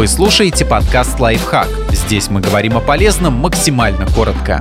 [0.00, 1.68] Вы слушаете подкаст «Лайфхак».
[1.90, 4.58] Здесь мы говорим о полезном максимально коротко.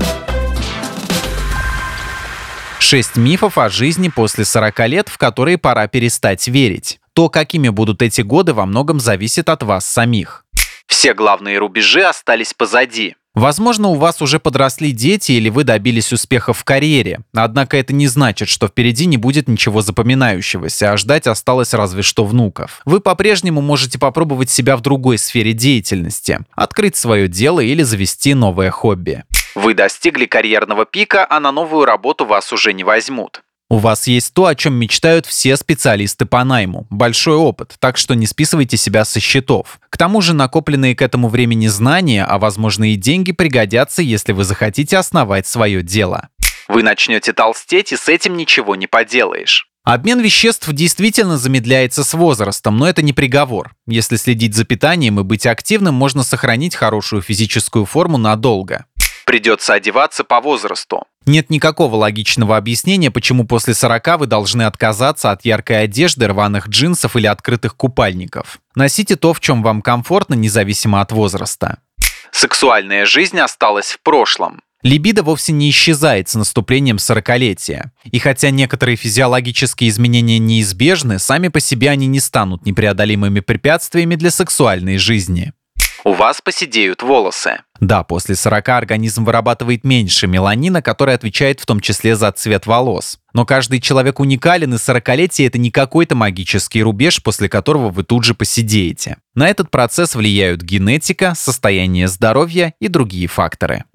[2.77, 6.99] Шесть мифов о жизни после 40 лет, в которые пора перестать верить.
[7.13, 10.43] То, какими будут эти годы, во многом зависит от вас самих.
[10.87, 13.15] Все главные рубежи остались позади.
[13.35, 18.07] Возможно, у вас уже подросли дети или вы добились успехов в карьере, однако это не
[18.07, 22.81] значит, что впереди не будет ничего запоминающегося, а ждать осталось разве что внуков.
[22.85, 28.71] Вы по-прежнему можете попробовать себя в другой сфере деятельности, открыть свое дело или завести новое
[28.71, 29.23] хобби.
[29.55, 33.43] Вы достигли карьерного пика, а на новую работу вас уже не возьмут.
[33.71, 36.87] У вас есть то, о чем мечтают все специалисты по найму.
[36.89, 39.79] Большой опыт, так что не списывайте себя со счетов.
[39.91, 44.43] К тому же накопленные к этому времени знания, а возможно и деньги пригодятся, если вы
[44.43, 46.29] захотите основать свое дело.
[46.67, 49.67] Вы начнете толстеть, и с этим ничего не поделаешь.
[49.83, 53.75] Обмен веществ действительно замедляется с возрастом, но это не приговор.
[53.87, 58.85] Если следить за питанием и быть активным, можно сохранить хорошую физическую форму надолго.
[59.25, 61.03] Придется одеваться по возрасту.
[61.29, 67.15] Нет никакого логичного объяснения, почему после 40 вы должны отказаться от яркой одежды, рваных джинсов
[67.15, 68.59] или открытых купальников.
[68.73, 71.81] Носите то, в чем вам комфортно, независимо от возраста.
[72.31, 74.61] Сексуальная жизнь осталась в прошлом.
[74.81, 77.91] Либидо вовсе не исчезает с наступлением сорокалетия.
[78.05, 84.31] И хотя некоторые физиологические изменения неизбежны, сами по себе они не станут непреодолимыми препятствиями для
[84.31, 85.53] сексуальной жизни.
[86.03, 87.61] У вас поседеют волосы.
[87.79, 93.19] Да, после 40 организм вырабатывает меньше меланина, который отвечает в том числе за цвет волос.
[93.33, 98.23] Но каждый человек уникален, и 40-летие это не какой-то магический рубеж, после которого вы тут
[98.25, 99.17] же посидеете.
[99.33, 103.85] На этот процесс влияют генетика, состояние здоровья и другие факторы.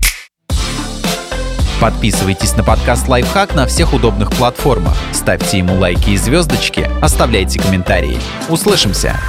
[1.80, 8.18] Подписывайтесь на подкаст «Лайфхак» на всех удобных платформах, ставьте ему лайки и звездочки, оставляйте комментарии.
[8.48, 9.20] Услышимся!